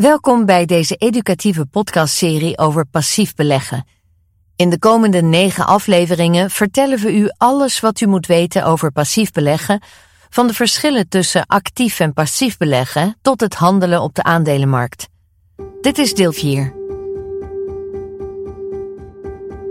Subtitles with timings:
[0.00, 3.86] Welkom bij deze educatieve podcastserie over passief beleggen.
[4.56, 9.32] In de komende negen afleveringen vertellen we u alles wat u moet weten over passief
[9.32, 9.82] beleggen,
[10.28, 15.08] van de verschillen tussen actief en passief beleggen tot het handelen op de aandelenmarkt.
[15.80, 16.74] Dit is deel 4.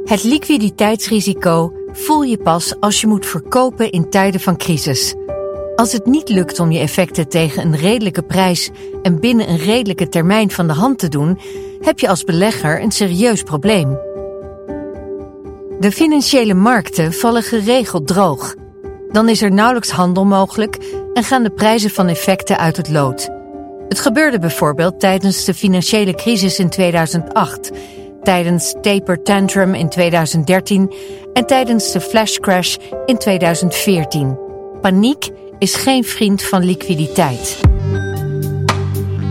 [0.03, 5.15] Het liquiditeitsrisico voel je pas als je moet verkopen in tijden van crisis.
[5.79, 8.69] Als het niet lukt om je effecten tegen een redelijke prijs
[9.01, 11.39] en binnen een redelijke termijn van de hand te doen,
[11.81, 13.97] heb je als belegger een serieus probleem.
[15.79, 18.55] De financiële markten vallen geregeld droog.
[19.11, 20.77] Dan is er nauwelijks handel mogelijk
[21.13, 23.29] en gaan de prijzen van effecten uit het lood.
[23.87, 27.71] Het gebeurde bijvoorbeeld tijdens de financiële crisis in 2008,
[28.23, 30.93] tijdens taper tantrum in 2013
[31.33, 34.37] en tijdens de flash crash in 2014.
[34.81, 37.59] Paniek is geen vriend van liquiditeit.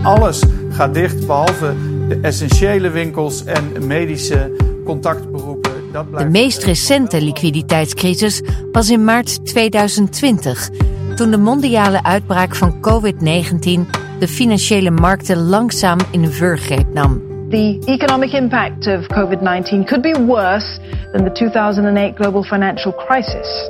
[0.03, 1.75] Alles gaat dicht behalve
[2.07, 4.51] de essentiële winkels en medische
[4.85, 5.71] contactberoepen.
[5.91, 10.69] Dat De meest recente liquiditeitscrisis was in maart 2020,
[11.15, 13.89] toen de mondiale uitbraak van COVID-19
[14.19, 17.28] de financiële markten langzaam in een wurggreep nam.
[17.49, 20.79] The economic impact of COVID 19 could be worse
[21.11, 23.69] than the 2008 global financial crisis.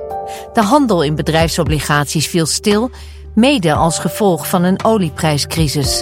[0.54, 2.92] De handel in bedrijfsobligaties viel stil,
[3.36, 6.00] mede als gevolg van een olieprijscrisis.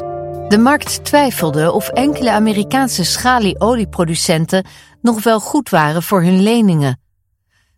[0.47, 4.65] De markt twijfelde of enkele Amerikaanse schalieolieproducenten
[5.01, 6.99] nog wel goed waren voor hun leningen.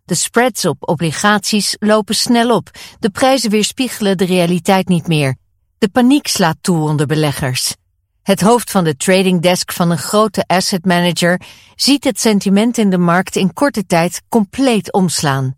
[0.04, 5.36] De spreads op obligaties lopen snel op, de prijzen weerspiegelen de realiteit niet meer.
[5.78, 7.74] De paniek slaat toe onder beleggers.
[8.22, 11.40] Het hoofd van de trading desk van een grote asset manager
[11.74, 15.56] ziet het sentiment in de markt in korte tijd compleet omslaan.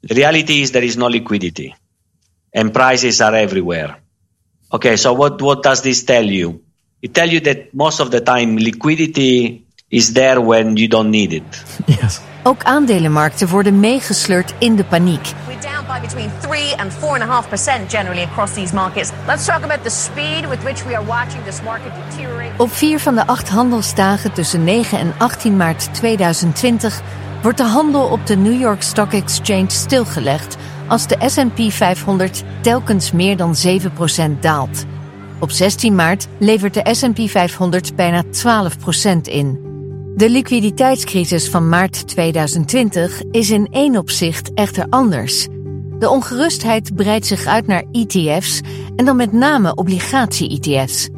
[0.00, 1.72] The reality is there is no liquidity
[2.56, 3.96] and prices are everywhere.
[4.68, 6.62] Okay, so what, what does this tell you?
[7.00, 11.32] It tells you that most of the time liquidity is there when you don't need
[11.32, 11.62] it.
[12.42, 15.32] Ook aandelenmarkten worden meegesleurd in de paniek.
[15.86, 19.10] By between 3 and 4.5% generally across these markets.
[19.26, 22.52] Let's talk about the speed with which we are watching this market deteriorate.
[22.56, 27.00] Op vier van de acht handelsdagen tussen 9 en 18 maart 2020
[27.42, 30.56] wordt de handel op de New York Stock Exchange stilgelegd
[30.88, 34.84] als de S&P 500 telkens meer dan 7% daalt.
[35.38, 38.28] Op 16 maart levert de S&P 500 bijna 12%
[39.22, 39.60] in.
[40.16, 45.46] De liquiditeitscrisis van maart 2020 is in één opzicht echter anders.
[45.98, 48.60] De ongerustheid breidt zich uit naar ETF's
[48.96, 51.08] en dan met name obligatie-ETF's.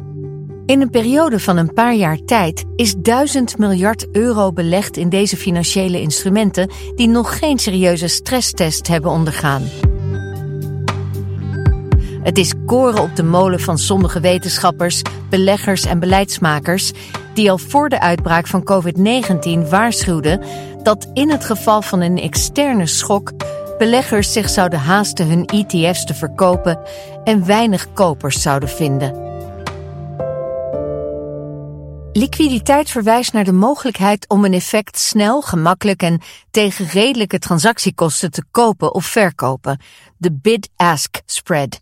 [0.65, 5.37] In een periode van een paar jaar tijd is 1000 miljard euro belegd in deze
[5.37, 9.63] financiële instrumenten die nog geen serieuze stresstest hebben ondergaan.
[12.23, 16.91] Het is koren op de molen van sommige wetenschappers, beleggers en beleidsmakers
[17.33, 20.43] die al voor de uitbraak van COVID-19 waarschuwden
[20.83, 23.31] dat in het geval van een externe schok
[23.79, 26.79] beleggers zich zouden haasten hun ETF's te verkopen
[27.23, 29.27] en weinig kopers zouden vinden.
[32.13, 38.43] Liquiditeit verwijst naar de mogelijkheid om een effect snel, gemakkelijk en tegen redelijke transactiekosten te
[38.51, 39.79] kopen of verkopen.
[40.17, 41.81] De bid-ask spread.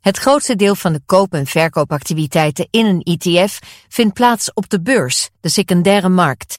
[0.00, 3.58] Het grootste deel van de koop- en verkoopactiviteiten in een ETF
[3.88, 6.58] vindt plaats op de beurs, de secundaire markt.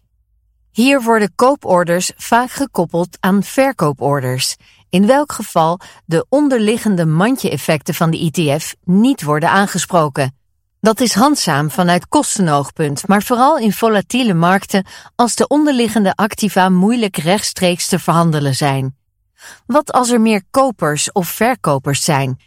[0.78, 4.56] Hier worden kooporders vaak gekoppeld aan verkooporders,
[4.90, 10.36] in welk geval de onderliggende mandje-effecten van de ETF niet worden aangesproken.
[10.80, 17.18] Dat is handzaam vanuit kostenoogpunt, maar vooral in volatiele markten als de onderliggende activa moeilijk
[17.18, 18.97] rechtstreeks te verhandelen zijn.
[19.66, 22.40] Wat als er meer kopers of verkopers zijn?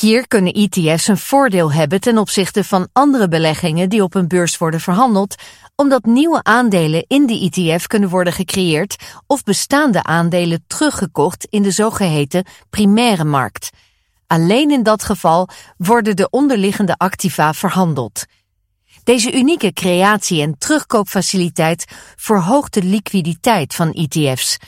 [0.00, 4.58] Hier kunnen ETF's een voordeel hebben ten opzichte van andere beleggingen die op een beurs
[4.58, 5.34] worden verhandeld,
[5.76, 11.70] omdat nieuwe aandelen in de ETF kunnen worden gecreëerd of bestaande aandelen teruggekocht in de
[11.70, 13.70] zogeheten primaire markt.
[14.26, 18.24] Alleen in dat geval worden de onderliggende activa verhandeld.
[19.04, 21.84] Deze unieke creatie- en terugkoopfaciliteit
[22.16, 24.58] verhoogt de liquiditeit van ETF's.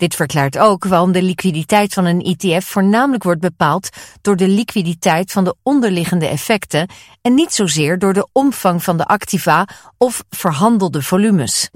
[0.00, 3.88] Dit verklaart ook waarom de liquiditeit van een ETF voornamelijk wordt bepaald
[4.20, 6.88] door de liquiditeit van de onderliggende effecten
[7.22, 9.68] en niet zozeer door de omvang van de activa
[9.98, 11.70] of verhandelde volumes.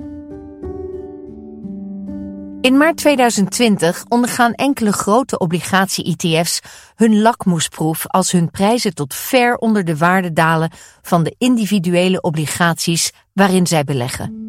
[2.60, 6.60] In maart 2020 ondergaan enkele grote obligatie-ETF's
[6.94, 10.70] hun lakmoesproef als hun prijzen tot ver onder de waarde dalen
[11.02, 14.42] van de individuele obligaties waarin zij beleggen.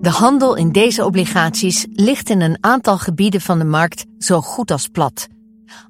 [0.00, 4.70] De handel in deze obligaties ligt in een aantal gebieden van de markt zo goed
[4.70, 5.28] als plat.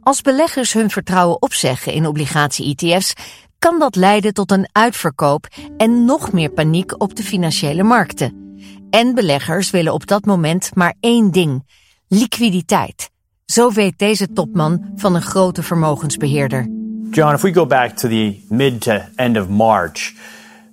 [0.03, 3.13] Als beleggers hun vertrouwen opzeggen in obligatie-ETF's,
[3.59, 8.59] kan dat leiden tot een uitverkoop en nog meer paniek op de financiële markten.
[8.91, 11.67] En beleggers willen op dat moment maar één ding:
[12.09, 13.11] liquiditeit.
[13.45, 16.69] Zo weet deze topman van een grote vermogensbeheerder.
[17.11, 20.15] John, if we go back to the mid to end of March,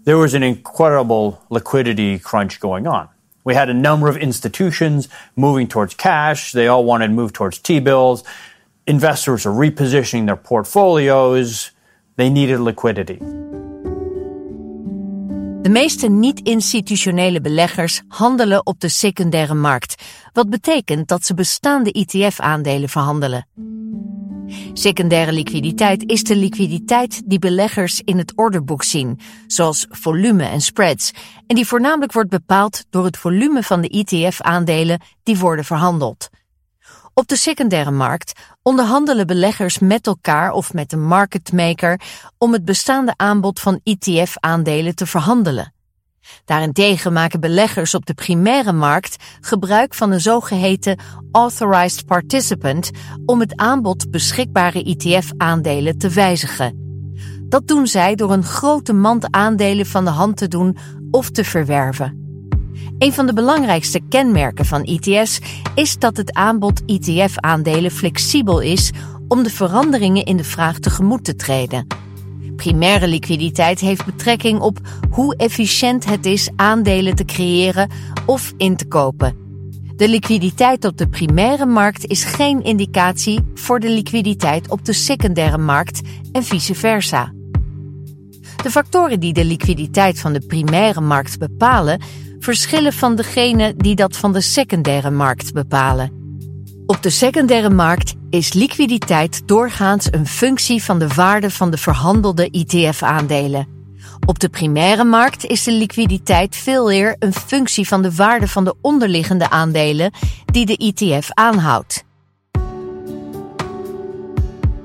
[0.03, 3.12] there was an incredible liquidity crunch going on.
[3.43, 6.51] We had a number of institutions moving towards cash.
[6.51, 8.23] They all wanted to move towards T bills.
[8.83, 11.71] Investors are repositioning their portfolios.
[12.15, 13.17] They needed liquidity.
[15.61, 20.03] De meeste niet-institutionele beleggers handelen op de secundaire markt,
[20.33, 23.47] wat betekent dat ze bestaande ETF-aandelen verhandelen.
[24.73, 31.11] Secundaire liquiditeit is de liquiditeit die beleggers in het orderboek zien, zoals volume en spreads,
[31.47, 36.29] en die voornamelijk wordt bepaald door het volume van de ETF-aandelen die worden verhandeld.
[37.13, 42.01] Op de secundaire markt onderhandelen beleggers met elkaar of met een marketmaker
[42.37, 45.73] om het bestaande aanbod van ETF-aandelen te verhandelen.
[46.45, 50.99] Daarentegen maken beleggers op de primaire markt gebruik van een zogeheten
[51.31, 52.91] authorized participant
[53.25, 56.81] om het aanbod beschikbare ETF-aandelen te wijzigen.
[57.49, 60.77] Dat doen zij door een grote mand aandelen van de hand te doen
[61.11, 62.21] of te verwerven.
[62.97, 65.39] Een van de belangrijkste kenmerken van ETF's
[65.75, 68.91] is dat het aanbod ETF-aandelen flexibel is
[69.27, 71.87] om de veranderingen in de vraag tegemoet te treden.
[72.55, 74.79] Primaire liquiditeit heeft betrekking op
[75.09, 77.89] hoe efficiënt het is aandelen te creëren
[78.25, 79.41] of in te kopen.
[79.95, 85.57] De liquiditeit op de primaire markt is geen indicatie voor de liquiditeit op de secundaire
[85.57, 86.01] markt
[86.31, 87.33] en vice versa.
[88.63, 92.01] De factoren die de liquiditeit van de primaire markt bepalen,
[92.39, 96.22] verschillen van degene die dat van de secundaire markt bepalen.
[96.85, 102.49] Op de secundaire markt is liquiditeit doorgaans een functie van de waarde van de verhandelde
[102.49, 103.67] ETF-aandelen.
[104.25, 108.63] Op de primaire markt is de liquiditeit veel eer een functie van de waarde van
[108.63, 110.11] de onderliggende aandelen
[110.45, 112.03] die de ETF aanhoudt.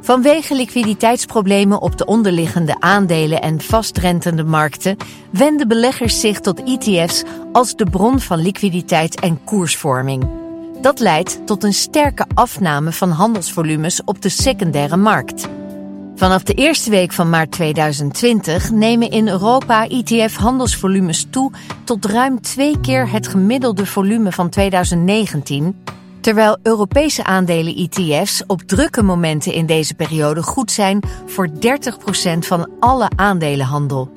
[0.01, 4.97] Vanwege liquiditeitsproblemen op de onderliggende aandelen en vastrentende markten
[5.31, 7.23] wenden beleggers zich tot ETF's
[7.53, 10.38] als de bron van liquiditeit en koersvorming.
[10.81, 15.49] Dat leidt tot een sterke afname van handelsvolumes op de secundaire markt.
[16.15, 21.53] Vanaf de eerste week van maart 2020 nemen in Europa ETF-handelsvolumes toe
[21.85, 25.85] tot ruim twee keer het gemiddelde volume van 2019,
[26.21, 31.53] terwijl Europese aandelen-ETF's op drukke momenten in deze periode goed zijn voor 30%
[32.39, 34.11] van alle aandelenhandel.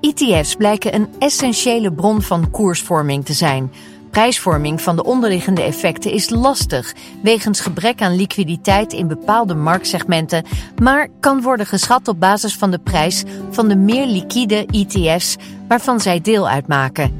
[0.00, 3.72] ETF's blijken een essentiële bron van koersvorming te zijn
[4.12, 10.44] Prijsvorming van de onderliggende effecten is lastig wegens gebrek aan liquiditeit in bepaalde marktsegmenten,
[10.82, 15.36] maar kan worden geschat op basis van de prijs van de meer liquide ETF's
[15.68, 17.12] waarvan zij deel uitmaken.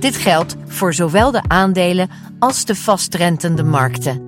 [0.00, 4.22] Dit geldt voor zowel de aandelen als de vastrentende markten.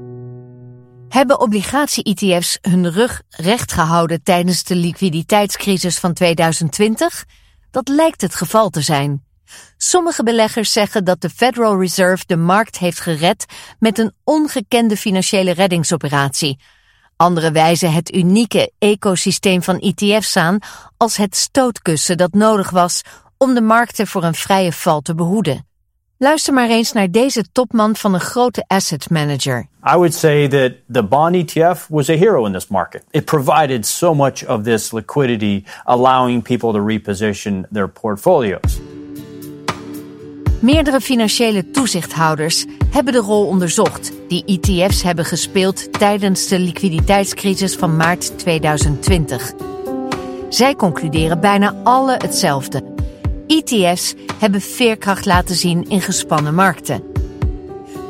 [1.08, 7.24] Hebben obligatie-ETF's hun rug recht gehouden tijdens de liquiditeitscrisis van 2020?
[7.70, 9.25] Dat lijkt het geval te zijn.
[9.76, 13.44] Sommige beleggers zeggen dat de Federal Reserve de markt heeft gered
[13.78, 16.58] met een ongekende financiële reddingsoperatie.
[17.16, 20.58] Anderen wijzen het unieke ecosysteem van ETF's aan
[20.96, 23.02] als het stootkussen dat nodig was
[23.38, 25.67] om de markten voor een vrije val te behoeden.
[26.19, 29.69] Luister maar eens naar deze topman van een grote asset manager.
[29.93, 33.05] I would say that the bond ETF was a hero in this market.
[33.10, 38.81] It provided so much of this liquidity, allowing people to reposition their portfolios.
[40.60, 47.96] Meerdere financiële toezichthouders hebben de rol onderzocht die ETF's hebben gespeeld tijdens de liquiditeitscrisis van
[47.96, 49.53] maart 2020.
[50.48, 52.82] Zij concluderen bijna alle hetzelfde.
[53.46, 57.03] ETF's hebben veerkracht laten zien in gespannen markten.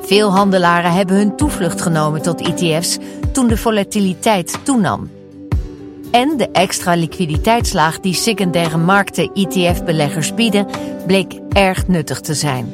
[0.02, 2.98] Veel handelaren hebben hun toevlucht genomen tot ETF's
[3.32, 5.15] toen de volatiliteit toenam.
[6.10, 10.66] En de extra liquiditeitslaag die secundaire markten ETF-beleggers bieden,
[11.06, 12.72] bleek erg nuttig te zijn.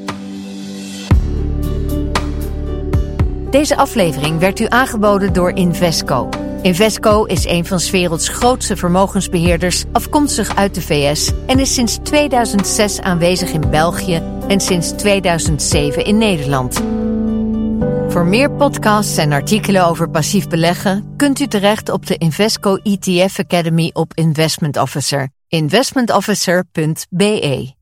[3.51, 6.29] Deze aflevering werd u aangeboden door Invesco.
[6.62, 11.99] Invesco is een van 's werelds grootste vermogensbeheerders, afkomstig uit de VS en is sinds
[12.03, 16.83] 2006 aanwezig in België en sinds 2007 in Nederland.
[18.12, 23.38] Voor meer podcasts en artikelen over passief beleggen kunt u terecht op de Invesco ETF
[23.38, 25.28] Academy op Investment Officer.
[25.49, 27.75] investmentofficer.be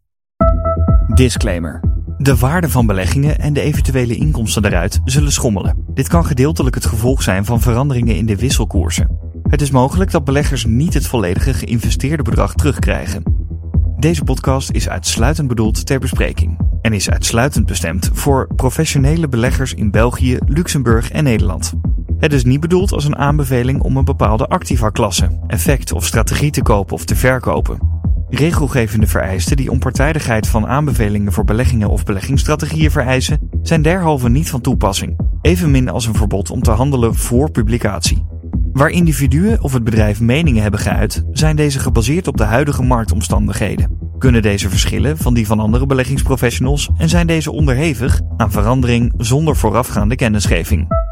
[1.14, 1.80] Disclaimer.
[2.18, 5.84] De waarde van beleggingen en de eventuele inkomsten daaruit zullen schommelen.
[5.94, 9.18] Dit kan gedeeltelijk het gevolg zijn van veranderingen in de wisselkoersen.
[9.42, 13.22] Het is mogelijk dat beleggers niet het volledige geïnvesteerde bedrag terugkrijgen.
[13.98, 16.59] Deze podcast is uitsluitend bedoeld ter bespreking
[16.92, 21.74] is uitsluitend bestemd voor professionele beleggers in België, Luxemburg en Nederland.
[22.18, 26.62] Het is niet bedoeld als een aanbeveling om een bepaalde activa-klasse, effect of strategie te
[26.62, 27.78] kopen of te verkopen.
[28.28, 34.60] Regelgevende vereisten die onpartijdigheid van aanbevelingen voor beleggingen of beleggingsstrategieën vereisen, zijn derhalve niet van
[34.60, 38.24] toepassing, evenmin als een verbod om te handelen voor publicatie.
[38.72, 43.99] Waar individuen of het bedrijf meningen hebben geuit, zijn deze gebaseerd op de huidige marktomstandigheden.
[44.20, 49.56] Kunnen deze verschillen van die van andere beleggingsprofessionals en zijn deze onderhevig aan verandering zonder
[49.56, 51.09] voorafgaande kennisgeving?